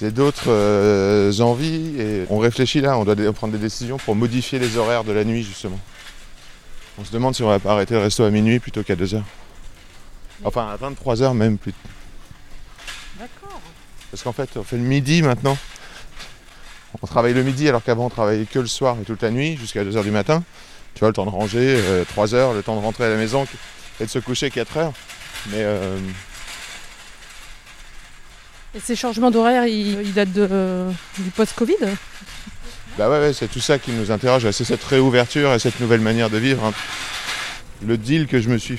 J'ai 0.00 0.10
d'autres 0.10 0.48
euh, 0.48 1.38
envies 1.40 2.00
et 2.00 2.24
on 2.30 2.38
réfléchit 2.38 2.80
là, 2.80 2.96
on 2.96 3.04
doit 3.04 3.14
prendre 3.34 3.52
des 3.52 3.58
décisions 3.58 3.98
pour 3.98 4.16
modifier 4.16 4.58
les 4.58 4.78
horaires 4.78 5.04
de 5.04 5.12
la 5.12 5.24
nuit 5.24 5.42
justement. 5.42 5.78
On 6.96 7.04
se 7.04 7.12
demande 7.12 7.34
si 7.34 7.42
on 7.42 7.48
va 7.48 7.58
pas 7.58 7.72
arrêter 7.72 7.92
le 7.92 8.00
resto 8.00 8.24
à 8.24 8.30
minuit 8.30 8.58
plutôt 8.58 8.82
qu'à 8.82 8.94
2h. 8.96 9.20
Enfin 10.44 10.68
à 10.68 10.76
23h 10.76 11.34
même 11.34 11.58
plus. 11.58 11.74
D'accord. 13.18 13.60
Parce 14.10 14.22
qu'en 14.22 14.32
fait 14.32 14.48
on 14.56 14.62
fait 14.62 14.76
le 14.76 14.82
midi 14.82 15.22
maintenant. 15.22 15.56
On 17.02 17.06
travaille 17.06 17.34
le 17.34 17.42
midi 17.42 17.68
alors 17.68 17.82
qu'avant 17.84 18.06
on 18.06 18.10
travaillait 18.10 18.46
que 18.46 18.58
le 18.58 18.66
soir 18.66 18.96
et 19.00 19.04
toute 19.04 19.22
la 19.22 19.30
nuit 19.30 19.56
jusqu'à 19.56 19.84
2h 19.84 20.02
du 20.02 20.10
matin. 20.10 20.42
Tu 20.94 21.00
vois 21.00 21.08
le 21.08 21.14
temps 21.14 21.24
de 21.24 21.30
ranger, 21.30 21.78
3h, 22.16 22.54
le 22.54 22.62
temps 22.62 22.74
de 22.74 22.80
rentrer 22.80 23.04
à 23.04 23.08
la 23.10 23.16
maison 23.16 23.46
et 24.00 24.04
de 24.06 24.10
se 24.10 24.18
coucher 24.18 24.48
4h. 24.48 24.90
Mais 25.50 25.58
euh, 25.58 25.96
Et 28.74 28.80
ces 28.80 28.96
changements 28.96 29.30
d'horaire, 29.30 29.66
ils, 29.66 30.00
ils 30.02 30.12
datent 30.14 30.32
de, 30.32 30.48
euh, 30.50 30.90
du 31.18 31.30
post-Covid? 31.30 31.76
Bah 32.98 33.08
ouais, 33.08 33.20
ouais, 33.20 33.32
c'est 33.32 33.46
tout 33.48 33.60
ça 33.60 33.78
qui 33.78 33.92
nous 33.92 34.10
interroge, 34.10 34.50
c'est 34.50 34.64
cette 34.64 34.82
réouverture 34.84 35.52
et 35.54 35.58
cette 35.60 35.78
nouvelle 35.80 36.00
manière 36.00 36.28
de 36.28 36.38
vivre. 36.38 36.64
hein. 36.64 36.72
Le 37.86 37.96
deal 37.96 38.26
que 38.26 38.40
je 38.40 38.48
me 38.48 38.58
suis 38.58 38.78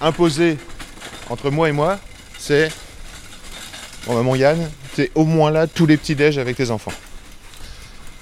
imposé 0.00 0.58
entre 1.32 1.50
moi 1.50 1.70
et 1.70 1.72
moi, 1.72 1.98
c'est 2.38 2.70
bon, 4.06 4.14
bah, 4.14 4.22
mon 4.22 4.34
Yann, 4.34 4.70
t'es 4.94 5.10
au 5.14 5.24
moins 5.24 5.50
là 5.50 5.66
tous 5.66 5.86
les 5.86 5.96
petits 5.96 6.14
déj 6.14 6.36
avec 6.36 6.56
tes 6.56 6.70
enfants. 6.70 6.92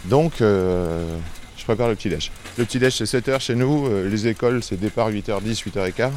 Donc, 0.05 0.41
euh, 0.41 1.19
je 1.57 1.65
prépare 1.65 1.89
le 1.89 1.97
petit 1.97 2.09
déj. 2.09 2.31
Le 2.57 2.65
petit 2.65 2.79
déj 2.79 2.97
c'est 2.97 3.19
7h 3.19 3.41
chez 3.41 3.57
nous, 3.57 3.89
euh, 3.89 4.09
les 4.09 4.29
écoles 4.29 4.63
c'est 4.63 4.79
départ 4.79 5.11
8h10, 5.11 5.65
8h15. 5.65 6.11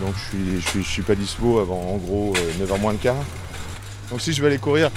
Donc 0.00 0.14
je 0.16 0.60
suis, 0.60 0.62
suis, 0.62 0.82
je 0.82 0.88
suis 0.88 1.02
pas 1.02 1.14
dispo 1.14 1.58
avant 1.58 1.80
en 1.80 1.96
gros 1.96 2.34
euh, 2.36 2.66
9h 2.66 2.80
moins 2.80 2.92
le 2.92 2.98
quart. 2.98 3.16
Donc 4.10 4.20
si 4.20 4.32
je 4.32 4.42
veux 4.42 4.48
aller 4.48 4.58
courir, 4.58 4.90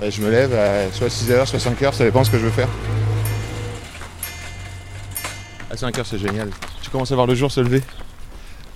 bah, 0.00 0.10
je 0.10 0.20
me 0.22 0.30
lève 0.30 0.54
à 0.54 0.92
soit 0.92 1.08
6h, 1.08 1.46
soit 1.46 1.58
5h, 1.58 1.92
ça 1.92 2.04
dépend 2.04 2.22
ce 2.22 2.30
que 2.30 2.38
je 2.38 2.44
veux 2.44 2.50
faire. 2.50 2.68
À 5.70 5.74
5h 5.74 6.04
c'est 6.04 6.18
génial. 6.18 6.50
Tu 6.82 6.90
commences 6.90 7.10
à 7.10 7.16
voir 7.16 7.26
le 7.26 7.34
jour 7.34 7.50
se 7.50 7.60
lever. 7.60 7.82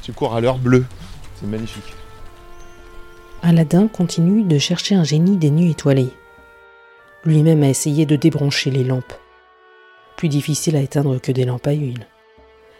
Tu 0.02 0.12
cours 0.12 0.34
à 0.34 0.40
l'heure 0.40 0.58
bleue. 0.58 0.84
C'est 1.40 1.46
magnifique. 1.46 1.94
Aladdin 3.42 3.88
continue 3.88 4.42
de 4.42 4.58
chercher 4.58 4.94
un 4.94 5.04
génie 5.04 5.36
des 5.36 5.50
nuits 5.50 5.70
étoilées. 5.70 6.12
Lui-même 7.24 7.62
a 7.62 7.68
essayé 7.68 8.06
de 8.06 8.16
débrancher 8.16 8.70
les 8.70 8.84
lampes. 8.84 9.12
Plus 10.16 10.28
difficile 10.28 10.76
à 10.76 10.80
éteindre 10.80 11.20
que 11.20 11.32
des 11.32 11.44
lampes 11.44 11.66
à 11.66 11.72
huile. 11.72 12.06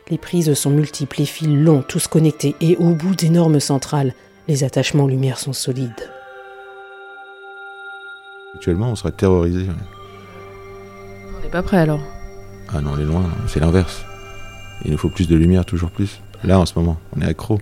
Les 0.09 0.19
prises 0.19 0.55
sont 0.55 0.71
multiples, 0.71 1.19
les 1.19 1.27
fils 1.27 1.49
longs, 1.49 1.83
tous 1.83 2.07
connectés, 2.07 2.55
et 2.61 2.77
au 2.77 2.95
bout 2.95 3.15
d'énormes 3.15 3.61
centrales, 3.61 4.15
les 4.49 4.65
attachements 4.65 5.07
lumière 5.07 5.39
sont 5.39 5.53
solides. 5.53 6.11
Actuellement, 8.55 8.91
on 8.91 8.97
serait 8.97 9.13
terrorisé. 9.13 9.67
On 11.37 11.43
n'est 11.43 11.51
pas 11.51 11.63
prêt 11.63 11.79
alors. 11.79 12.01
Ah 12.73 12.81
non, 12.81 12.93
on 12.95 13.01
est 13.01 13.05
loin, 13.05 13.29
c'est 13.49 13.61
l'inverse. 13.61 14.05
Il 14.85 14.93
nous 14.93 14.99
faut 14.99 15.11
plus 15.11 15.29
de 15.29 15.37
lumière, 15.37 15.65
toujours 15.65 15.91
plus. 15.91 16.21
Là, 16.45 16.59
en 16.59 16.67
ce 16.67 16.79
moment, 16.79 16.99
on 17.17 17.21
est 17.21 17.27
accro. 17.27 17.59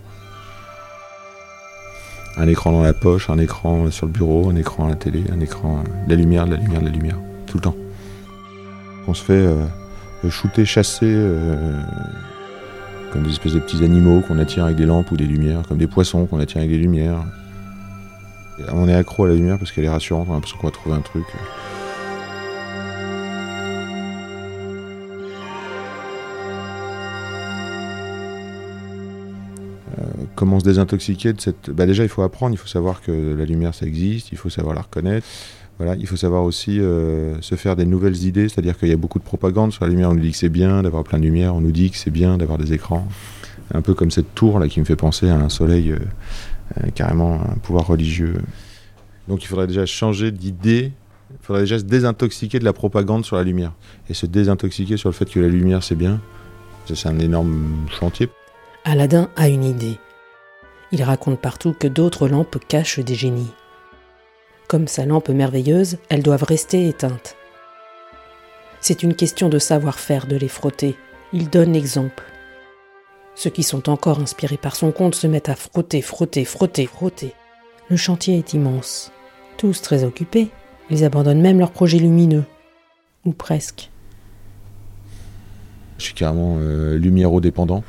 Un 2.37 2.49
écran 2.49 2.73
dans 2.73 2.83
la 2.83 2.93
poche, 2.93 3.31
un 3.31 3.39
écran 3.39 3.91
sur 3.91 4.07
le 4.07 4.13
bureau, 4.13 4.51
un 4.51 4.57
écran 4.57 4.87
à 4.87 4.89
la 4.91 4.97
télé, 4.97 5.23
un 5.33 5.39
écran, 5.41 5.85
de 6.07 6.11
la 6.11 6.17
lumière, 6.17 6.47
la 6.47 6.57
lumière, 6.57 6.83
la 6.83 6.91
lumière, 6.91 7.17
tout 7.47 7.59
le 7.59 7.63
temps. 7.63 7.77
On 9.07 9.15
se 9.15 9.23
fait 9.23 9.33
euh, 9.35 9.65
shooter, 10.29 10.65
chasser 10.65 11.07
euh, 11.07 11.81
comme 13.13 13.23
des 13.23 13.31
espèces 13.31 13.53
de 13.53 13.61
petits 13.61 13.85
animaux 13.85 14.21
qu'on 14.27 14.39
attire 14.39 14.65
avec 14.65 14.77
des 14.77 14.87
lampes 14.87 15.13
ou 15.13 15.17
des 15.17 15.27
lumières, 15.27 15.63
comme 15.69 15.79
des 15.79 15.87
poissons 15.87 16.27
qu'on 16.27 16.41
attire 16.41 16.59
avec 16.59 16.71
des 16.71 16.79
lumières. 16.79 17.23
On 18.73 18.89
est 18.89 18.95
accro 18.95 19.25
à 19.25 19.29
la 19.29 19.35
lumière 19.35 19.59
parce 19.59 19.71
qu'elle 19.71 19.85
est 19.85 19.89
rassurante, 19.89 20.27
on 20.29 20.33
a 20.33 20.35
l'impression 20.35 20.59
qu'on 20.59 20.67
va 20.67 20.73
trouver 20.73 20.97
un 20.97 21.03
truc. 21.03 21.25
Comment 30.35 30.61
se 30.61 30.65
désintoxiquer 30.65 31.33
de 31.33 31.41
cette. 31.41 31.71
Bah 31.71 31.87
déjà, 31.87 32.03
il 32.03 32.09
faut 32.09 32.23
apprendre, 32.23 32.55
il 32.55 32.59
faut 32.59 32.69
savoir 32.69 33.01
que 33.01 33.35
la 33.37 33.45
lumière, 33.45 33.75
ça 33.75 33.87
existe, 33.87 34.33
il 34.33 34.39
faut 34.39 34.51
savoir 34.51 34.75
la 34.75 34.83
reconnaître. 34.83 35.27
Voilà, 35.79 35.97
il 35.97 36.07
faut 36.07 36.17
savoir 36.17 36.45
aussi 36.45 36.79
euh, 36.79 37.41
se 37.41 37.57
faire 37.57 37.75
des 37.75 37.85
nouvelles 37.85 38.23
idées, 38.25 38.49
c'est-à-dire 38.49 38.79
qu'il 38.79 38.89
y 38.89 38.93
a 38.93 38.97
beaucoup 38.97 39.19
de 39.19 39.25
propagande 39.25 39.73
sur 39.73 39.85
la 39.85 39.91
lumière. 39.91 40.11
On 40.11 40.15
nous 40.15 40.21
dit 40.21 40.31
que 40.31 40.37
c'est 40.37 40.49
bien 40.49 40.83
d'avoir 40.83 41.03
plein 41.03 41.19
de 41.19 41.25
lumière, 41.25 41.55
on 41.55 41.61
nous 41.61 41.73
dit 41.73 41.91
que 41.91 41.97
c'est 41.97 42.13
bien 42.13 42.39
d'avoir 42.39 42.59
des 42.59 42.73
écrans. 42.73 43.09
Un 43.73 43.83
peu 43.83 43.95
comme 43.95 44.11
cette 44.11 44.35
tour 44.35 44.59
là 44.61 44.69
qui 44.69 44.79
me 44.79 44.85
fait 44.85 44.95
penser 44.95 45.29
à 45.29 45.37
un 45.37 45.49
soleil, 45.49 45.91
euh, 45.91 45.99
euh, 46.79 46.91
carrément 46.95 47.41
un 47.41 47.57
pouvoir 47.57 47.89
religieux. 47.89 48.35
Donc 49.27 49.43
il 49.43 49.47
faudrait 49.47 49.67
déjà 49.67 49.85
changer 49.85 50.31
d'idée, 50.31 50.93
il 51.31 51.45
faudrait 51.45 51.63
déjà 51.63 51.79
se 51.81 51.85
désintoxiquer 51.85 52.61
de 52.61 52.65
la 52.65 52.73
propagande 52.73 53.25
sur 53.25 53.35
la 53.35 53.43
lumière. 53.43 53.73
Et 54.09 54.15
se 54.15 54.27
désintoxiquer 54.27 54.97
sur 54.97 55.09
le 55.09 55.15
fait 55.15 55.29
que 55.29 55.41
la 55.41 55.49
lumière 55.49 55.83
c'est 55.83 55.97
bien. 55.97 56.21
C'est 56.87 57.09
un 57.09 57.19
énorme 57.19 57.89
chantier. 57.99 58.29
Aladdin 58.85 59.29
a 59.37 59.49
une 59.49 59.65
idée. 59.65 59.99
Il 60.93 61.03
raconte 61.03 61.41
partout 61.41 61.73
que 61.73 61.89
d'autres 61.89 62.29
lampes 62.29 62.59
cachent 62.69 63.01
des 63.01 63.15
génies. 63.15 63.53
Comme 64.69 64.89
sa 64.89 65.05
lampe 65.05 65.29
merveilleuse, 65.29 65.99
elles 66.09 66.23
doivent 66.23 66.45
rester 66.45 66.89
éteintes. 66.89 67.37
C'est 68.81 69.03
une 69.03 69.15
question 69.15 69.49
de 69.49 69.59
savoir-faire 69.59 70.27
de 70.27 70.37
les 70.37 70.49
frotter. 70.49 70.97
Il 71.33 71.51
donne 71.51 71.73
l'exemple. 71.73 72.23
Ceux 73.35 73.51
qui 73.51 73.63
sont 73.63 73.89
encore 73.89 74.21
inspirés 74.21 74.57
par 74.57 74.77
son 74.77 74.93
conte 74.93 75.15
se 75.15 75.27
mettent 75.27 75.49
à 75.49 75.57
frotter, 75.57 76.03
frotter, 76.03 76.45
frotter, 76.45 76.87
frotter. 76.87 77.35
Le 77.89 77.97
chantier 77.97 78.39
est 78.39 78.55
immense. 78.55 79.11
Tous 79.57 79.83
très 79.83 80.05
occupés, 80.05 80.51
ils 80.91 81.05
abandonnent 81.05 81.41
même 81.41 81.59
leurs 81.59 81.73
projets 81.73 81.99
lumineux. 81.99 82.45
Ou 83.25 83.33
presque. 83.33 83.91
Je 85.99 86.05
suis 86.05 86.15
carrément 86.15 86.57
euh, 86.59 86.97
lumiéro-dépendant. 86.99 87.85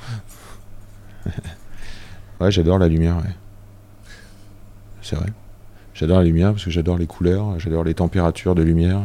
Ouais, 2.39 2.51
j'adore 2.51 2.77
la 2.79 2.87
lumière, 2.87 3.17
ouais. 3.17 3.33
C'est 5.01 5.15
vrai. 5.15 5.27
J'adore 5.93 6.17
la 6.17 6.25
lumière 6.25 6.51
parce 6.51 6.65
que 6.65 6.71
j'adore 6.71 6.97
les 6.97 7.05
couleurs, 7.05 7.59
j'adore 7.59 7.83
les 7.83 7.93
températures 7.93 8.55
de 8.55 8.63
lumière, 8.63 9.01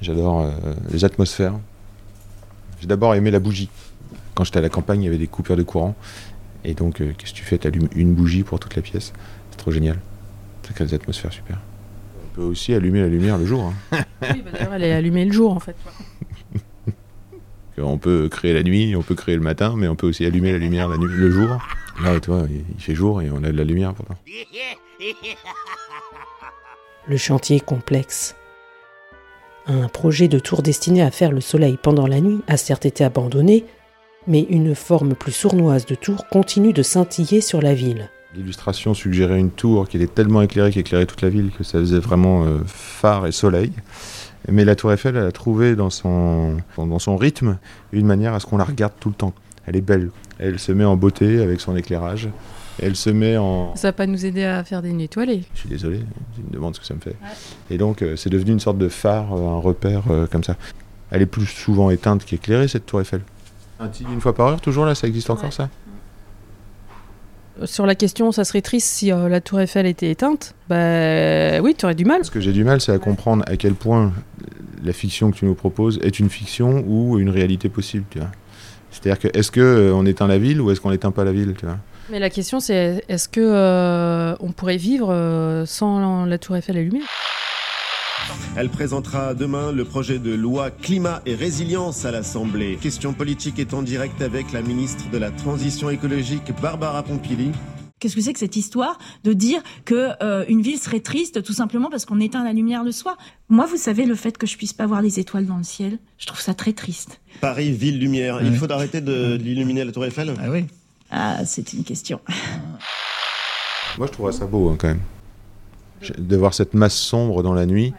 j'adore 0.00 0.42
euh, 0.42 0.50
les 0.92 1.04
atmosphères. 1.04 1.54
J'ai 2.80 2.86
d'abord 2.86 3.14
aimé 3.14 3.30
la 3.30 3.40
bougie. 3.40 3.68
Quand 4.34 4.44
j'étais 4.44 4.58
à 4.58 4.62
la 4.62 4.68
campagne, 4.68 5.02
il 5.02 5.04
y 5.06 5.08
avait 5.08 5.18
des 5.18 5.26
coupures 5.26 5.56
de 5.56 5.62
courant. 5.62 5.96
Et 6.64 6.74
donc, 6.74 7.00
euh, 7.00 7.12
qu'est-ce 7.16 7.32
que 7.32 7.38
tu 7.38 7.44
fais? 7.44 7.58
Tu 7.58 7.66
allumes 7.66 7.88
une 7.94 8.14
bougie 8.14 8.42
pour 8.42 8.60
toute 8.60 8.76
la 8.76 8.82
pièce? 8.82 9.12
C'est 9.50 9.56
trop 9.56 9.70
génial. 9.70 9.98
Ça 10.66 10.72
crée 10.72 10.84
des 10.84 10.94
atmosphères 10.94 11.32
super. 11.32 11.58
On 12.24 12.34
peut 12.36 12.42
aussi 12.42 12.74
allumer 12.74 13.00
la 13.00 13.08
lumière 13.08 13.36
le 13.38 13.46
jour. 13.46 13.72
Hein. 13.92 14.04
oui, 14.22 14.42
bah 14.44 14.50
d'ailleurs, 14.52 14.74
elle 14.74 14.84
est 14.84 14.92
allumée 14.92 15.24
le 15.24 15.32
jour 15.32 15.52
en 15.52 15.60
fait. 15.60 15.76
on 17.78 17.98
peut 17.98 18.28
créer 18.28 18.52
la 18.52 18.62
nuit, 18.62 18.94
on 18.94 19.02
peut 19.02 19.14
créer 19.14 19.34
le 19.34 19.42
matin, 19.42 19.74
mais 19.76 19.88
on 19.88 19.96
peut 19.96 20.06
aussi 20.06 20.24
allumer 20.24 20.52
la 20.52 20.58
lumière 20.58 20.88
la 20.88 20.96
nuit, 20.96 21.08
le 21.08 21.30
jour. 21.30 21.58
Là, 22.02 22.14
il 22.50 22.82
fait 22.82 22.94
jour 22.94 23.22
et 23.22 23.30
on 23.30 23.44
a 23.44 23.52
de 23.52 23.56
la 23.56 23.64
lumière 23.64 23.94
pourtant. 23.94 24.16
Le 27.06 27.16
chantier 27.16 27.56
est 27.56 27.64
complexe. 27.64 28.34
Un 29.66 29.88
projet 29.88 30.28
de 30.28 30.38
tour 30.38 30.62
destiné 30.62 31.02
à 31.02 31.10
faire 31.10 31.32
le 31.32 31.40
soleil 31.40 31.78
pendant 31.82 32.06
la 32.06 32.20
nuit 32.20 32.40
a 32.48 32.56
certes 32.56 32.84
été 32.84 33.04
abandonné, 33.04 33.64
mais 34.26 34.42
une 34.50 34.74
forme 34.74 35.14
plus 35.14 35.32
sournoise 35.32 35.86
de 35.86 35.94
tour 35.94 36.26
continue 36.28 36.72
de 36.72 36.82
scintiller 36.82 37.40
sur 37.40 37.62
la 37.62 37.74
ville. 37.74 38.10
L'illustration 38.34 38.94
suggérait 38.94 39.38
une 39.38 39.52
tour 39.52 39.88
qui 39.88 39.96
était 39.96 40.12
tellement 40.12 40.42
éclairée 40.42 40.72
qu'éclairait 40.72 41.06
toute 41.06 41.22
la 41.22 41.28
ville 41.28 41.50
que 41.56 41.62
ça 41.62 41.78
faisait 41.78 42.00
vraiment 42.00 42.44
euh, 42.44 42.58
phare 42.66 43.26
et 43.26 43.32
soleil. 43.32 43.72
Mais 44.50 44.64
la 44.64 44.74
tour 44.74 44.92
Eiffel, 44.92 45.16
elle 45.16 45.26
a 45.26 45.32
trouvé 45.32 45.76
dans 45.76 45.90
son, 45.90 46.56
dans 46.76 46.98
son 46.98 47.16
rythme 47.16 47.58
une 47.92 48.06
manière 48.06 48.34
à 48.34 48.40
ce 48.40 48.46
qu'on 48.46 48.58
la 48.58 48.64
regarde 48.64 48.92
tout 49.00 49.08
le 49.08 49.14
temps. 49.14 49.32
Elle 49.66 49.76
est 49.76 49.80
belle. 49.80 50.10
Elle 50.38 50.58
se 50.58 50.72
met 50.72 50.84
en 50.84 50.96
beauté 50.96 51.40
avec 51.40 51.60
son 51.60 51.76
éclairage. 51.76 52.28
Elle 52.82 52.96
se 52.96 53.10
met 53.10 53.36
en. 53.36 53.74
Ça 53.76 53.88
va 53.88 53.92
pas 53.92 54.06
nous 54.06 54.26
aider 54.26 54.44
à 54.44 54.64
faire 54.64 54.82
des 54.82 54.92
nuits 54.92 55.04
étoilées. 55.04 55.44
Je 55.54 55.60
suis 55.60 55.68
désolé, 55.68 56.00
tu 56.34 56.42
me 56.42 56.52
demandes 56.52 56.74
ce 56.74 56.80
que 56.80 56.86
ça 56.86 56.94
me 56.94 57.00
fait. 57.00 57.16
Et 57.70 57.78
donc, 57.78 58.02
euh, 58.02 58.16
c'est 58.16 58.30
devenu 58.30 58.52
une 58.52 58.60
sorte 58.60 58.78
de 58.78 58.88
phare, 58.88 59.32
euh, 59.32 59.48
un 59.48 59.58
repère 59.58 60.02
euh, 60.10 60.26
comme 60.26 60.42
ça. 60.42 60.56
Elle 61.10 61.22
est 61.22 61.26
plus 61.26 61.46
souvent 61.46 61.90
éteinte 61.90 62.24
qu'éclairée, 62.24 62.66
cette 62.66 62.86
tour 62.86 63.00
Eiffel. 63.00 63.20
Un 63.78 63.88
tigre 63.88 64.10
une 64.12 64.20
fois 64.20 64.34
par 64.34 64.48
heure, 64.48 64.60
toujours 64.60 64.84
là, 64.84 64.94
ça 64.94 65.06
existe 65.06 65.30
encore 65.30 65.52
ça? 65.52 65.68
Sur 67.64 67.86
la 67.86 67.94
question, 67.94 68.32
ça 68.32 68.42
serait 68.42 68.62
triste 68.62 68.88
si 68.88 69.10
la 69.10 69.40
tour 69.40 69.60
Eiffel 69.60 69.86
était 69.86 70.10
éteinte. 70.10 70.56
Bah 70.68 71.60
oui, 71.60 71.76
tu 71.78 71.84
aurais 71.84 71.94
du 71.94 72.04
mal. 72.04 72.24
Ce 72.24 72.30
que 72.30 72.40
j'ai 72.40 72.52
du 72.52 72.64
mal, 72.64 72.80
c'est 72.80 72.90
à 72.90 72.98
comprendre 72.98 73.44
à 73.46 73.56
quel 73.56 73.74
point 73.74 74.12
la 74.82 74.92
fiction 74.92 75.30
que 75.30 75.36
tu 75.36 75.44
nous 75.44 75.54
proposes 75.54 76.00
est 76.02 76.18
une 76.18 76.30
fiction 76.30 76.84
ou 76.86 77.18
une 77.20 77.30
réalité 77.30 77.68
possible. 77.68 78.04
Tu 78.10 78.18
vois. 78.18 78.28
C'est-à-dire 79.04 79.30
que 79.30 79.38
est-ce 79.38 79.52
qu'on 79.52 79.60
euh, 79.60 80.04
éteint 80.06 80.26
la 80.26 80.38
ville 80.38 80.62
ou 80.62 80.70
est-ce 80.70 80.80
qu'on 80.80 80.90
n'éteint 80.90 81.10
pas 81.10 81.24
la 81.24 81.32
ville 81.32 81.52
tu 81.58 81.66
vois? 81.66 81.76
Mais 82.10 82.18
la 82.18 82.30
question 82.30 82.58
c'est 82.58 83.04
est-ce 83.06 83.28
que 83.28 83.40
euh, 83.42 84.34
on 84.40 84.52
pourrait 84.52 84.78
vivre 84.78 85.08
euh, 85.10 85.66
sans 85.66 86.24
la 86.24 86.38
tour 86.38 86.56
Eiffel 86.56 86.78
allumée? 86.78 87.02
Elle 88.56 88.70
présentera 88.70 89.34
demain 89.34 89.72
le 89.72 89.84
projet 89.84 90.18
de 90.18 90.32
loi 90.32 90.70
climat 90.70 91.20
et 91.26 91.34
résilience 91.34 92.06
à 92.06 92.12
l'Assemblée. 92.12 92.78
Question 92.80 93.12
politique 93.12 93.58
est 93.58 93.74
en 93.74 93.82
direct 93.82 94.22
avec 94.22 94.52
la 94.52 94.62
ministre 94.62 95.04
de 95.12 95.18
la 95.18 95.30
Transition 95.30 95.90
écologique 95.90 96.52
Barbara 96.62 97.02
Pompili. 97.02 97.52
Qu'est-ce 98.04 98.16
que 98.16 98.20
c'est 98.20 98.34
que 98.34 98.38
cette 98.38 98.56
histoire 98.56 98.98
de 99.24 99.32
dire 99.32 99.62
que 99.86 100.10
euh, 100.22 100.44
une 100.46 100.60
ville 100.60 100.76
serait 100.78 101.00
triste 101.00 101.42
tout 101.42 101.54
simplement 101.54 101.88
parce 101.88 102.04
qu'on 102.04 102.20
éteint 102.20 102.44
la 102.44 102.52
lumière 102.52 102.84
le 102.84 102.92
soir 102.92 103.16
Moi, 103.48 103.64
vous 103.64 103.78
savez, 103.78 104.04
le 104.04 104.14
fait 104.14 104.36
que 104.36 104.46
je 104.46 104.58
puisse 104.58 104.74
pas 104.74 104.84
voir 104.84 105.00
les 105.00 105.18
étoiles 105.18 105.46
dans 105.46 105.56
le 105.56 105.62
ciel, 105.62 105.98
je 106.18 106.26
trouve 106.26 106.42
ça 106.42 106.52
très 106.52 106.74
triste. 106.74 107.22
Paris, 107.40 107.72
ville 107.72 107.98
lumière. 107.98 108.42
Il 108.42 108.54
faut 108.56 108.70
arrêter 108.70 109.00
de, 109.00 109.36
l'illuminer 109.36 109.86
la 109.86 109.92
Tour 109.92 110.04
Eiffel? 110.04 110.34
Ah 110.38 110.50
oui. 110.50 110.66
Ah, 111.10 111.46
c'est 111.46 111.72
une 111.72 111.82
question. 111.82 112.20
Moi, 113.96 114.06
je 114.06 114.12
trouverais 114.12 114.32
ça 114.32 114.44
beau 114.44 114.68
hein, 114.68 114.76
quand 114.78 114.88
même. 114.88 115.00
De 116.18 116.36
voir 116.36 116.52
cette 116.52 116.74
masse 116.74 116.98
sombre 116.98 117.42
dans 117.42 117.54
la 117.54 117.64
nuit, 117.64 117.94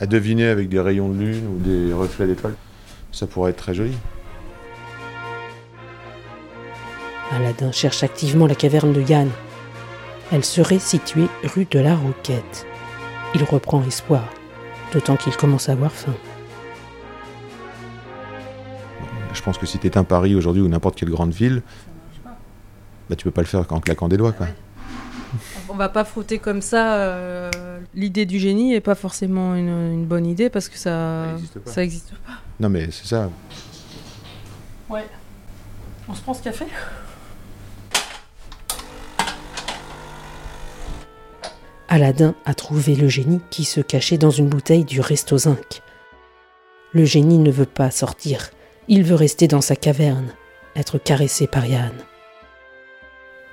à 0.00 0.06
deviner 0.06 0.46
avec 0.46 0.68
des 0.68 0.80
rayons 0.80 1.10
de 1.10 1.16
lune 1.16 1.46
ou 1.46 1.60
des 1.60 1.92
reflets 1.92 2.26
d'étoiles, 2.26 2.56
ça 3.12 3.28
pourrait 3.28 3.52
être 3.52 3.58
très 3.58 3.74
joli. 3.74 3.92
Aladdin 7.30 7.70
cherche 7.70 8.02
activement 8.02 8.48
la 8.48 8.56
caverne 8.56 8.92
de 8.92 9.00
Yann. 9.00 9.30
Elle 10.32 10.44
serait 10.44 10.78
située 10.78 11.28
rue 11.42 11.66
de 11.70 11.78
la 11.78 11.94
Roquette. 11.94 12.66
Il 13.34 13.44
reprend 13.44 13.82
espoir, 13.84 14.28
d'autant 14.92 15.16
qu'il 15.16 15.36
commence 15.36 15.68
à 15.68 15.72
avoir 15.72 15.92
faim. 15.92 16.14
Je 19.32 19.42
pense 19.42 19.58
que 19.58 19.66
si 19.66 19.78
tu 19.78 19.90
un 19.94 20.04
Paris 20.04 20.34
aujourd'hui 20.34 20.62
ou 20.62 20.68
n'importe 20.68 20.96
quelle 20.96 21.10
grande 21.10 21.32
ville, 21.32 21.62
bah, 23.10 23.16
tu 23.16 23.24
peux 23.24 23.30
pas 23.30 23.42
le 23.42 23.46
faire 23.46 23.64
en 23.70 23.80
claquant 23.80 24.08
des 24.08 24.16
doigts. 24.16 24.32
Quoi. 24.32 24.46
On 25.68 25.74
va 25.74 25.88
pas 25.88 26.04
frotter 26.04 26.38
comme 26.38 26.62
ça. 26.62 26.94
Euh, 26.94 27.50
l'idée 27.94 28.24
du 28.24 28.38
génie 28.38 28.74
est 28.74 28.80
pas 28.80 28.94
forcément 28.94 29.54
une, 29.54 30.06
bonne 30.06 30.26
idée 30.26 30.48
parce 30.48 30.68
que 30.68 30.78
ça 30.78 31.26
ça 31.64 31.82
existe 31.82 32.14
pas. 32.24 32.34
Non 32.60 32.68
mais 32.68 32.90
c'est 32.90 33.06
ça. 33.06 33.28
Ouais. 34.88 35.06
On 36.08 36.14
se 36.14 36.22
prend 36.22 36.34
ce 36.34 36.42
café? 36.42 36.66
Aladdin 41.94 42.34
a 42.44 42.54
trouvé 42.54 42.96
le 42.96 43.06
génie 43.06 43.40
qui 43.50 43.62
se 43.62 43.80
cachait 43.80 44.18
dans 44.18 44.32
une 44.32 44.48
bouteille 44.48 44.84
du 44.84 45.00
resto 45.00 45.38
zinc. 45.38 45.80
Le 46.92 47.04
génie 47.04 47.38
ne 47.38 47.52
veut 47.52 47.66
pas 47.66 47.92
sortir, 47.92 48.50
il 48.88 49.04
veut 49.04 49.14
rester 49.14 49.46
dans 49.46 49.60
sa 49.60 49.76
caverne, 49.76 50.34
être 50.74 50.98
caressé 50.98 51.46
par 51.46 51.66
Yann. 51.66 51.92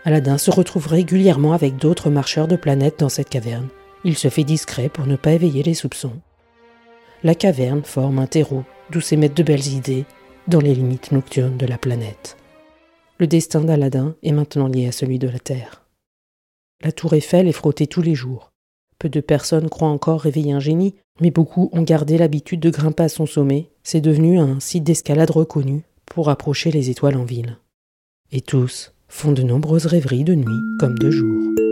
Aladin 0.06 0.40
se 0.40 0.50
retrouve 0.50 0.88
régulièrement 0.88 1.54
avec 1.54 1.76
d'autres 1.76 2.10
marcheurs 2.10 2.48
de 2.48 2.56
planète 2.56 2.98
dans 2.98 3.10
cette 3.10 3.30
caverne. 3.30 3.68
Il 4.06 4.18
se 4.18 4.30
fait 4.30 4.44
discret 4.44 4.90
pour 4.90 5.06
ne 5.06 5.18
pas 5.18 5.34
éveiller 5.34 5.62
les 5.62 5.76
soupçons. 5.76 6.20
La 7.22 7.36
caverne 7.36 7.84
forme 7.84 8.18
un 8.18 8.26
terreau 8.26 8.64
d'où 8.90 9.02
s'émettent 9.02 9.38
de 9.38 9.44
belles 9.44 9.68
idées 9.68 10.06
dans 10.48 10.62
les 10.62 10.74
limites 10.74 11.12
nocturnes 11.12 11.58
de 11.58 11.68
la 11.68 11.78
planète. 11.78 12.38
Le 13.20 13.28
destin 13.28 13.62
d'Aladin 13.62 14.16
est 14.24 14.32
maintenant 14.32 14.68
lié 14.68 14.88
à 14.88 14.92
celui 14.92 15.20
de 15.20 15.28
la 15.28 15.38
Terre. 15.38 15.81
La 16.84 16.92
tour 16.92 17.14
Eiffel 17.14 17.48
est 17.48 17.52
frottée 17.52 17.86
tous 17.86 18.02
les 18.02 18.16
jours. 18.16 18.52
Peu 18.98 19.08
de 19.08 19.20
personnes 19.20 19.70
croient 19.70 19.90
encore 19.90 20.22
réveiller 20.22 20.54
un 20.54 20.60
génie, 20.60 20.96
mais 21.20 21.30
beaucoup 21.30 21.70
ont 21.74 21.84
gardé 21.84 22.18
l'habitude 22.18 22.60
de 22.60 22.70
grimper 22.70 23.04
à 23.04 23.10
son 23.10 23.26
sommet. 23.26 23.70
C'est 23.84 24.02
devenu 24.02 24.40
un 24.40 24.60
site 24.60 24.84
d'escalade 24.84 25.30
reconnu 25.30 25.84
pour 26.06 26.30
approcher 26.30 26.72
les 26.72 26.90
étoiles 26.90 27.18
en 27.18 27.24
ville. 27.24 27.58
Et 28.32 28.42
tous 28.42 28.94
font 29.08 29.32
de 29.32 29.44
nombreuses 29.44 29.86
rêveries 29.86 30.24
de 30.24 30.36
nuit 30.36 30.78
comme 30.80 30.98
de 30.98 31.12
jour. 31.12 31.71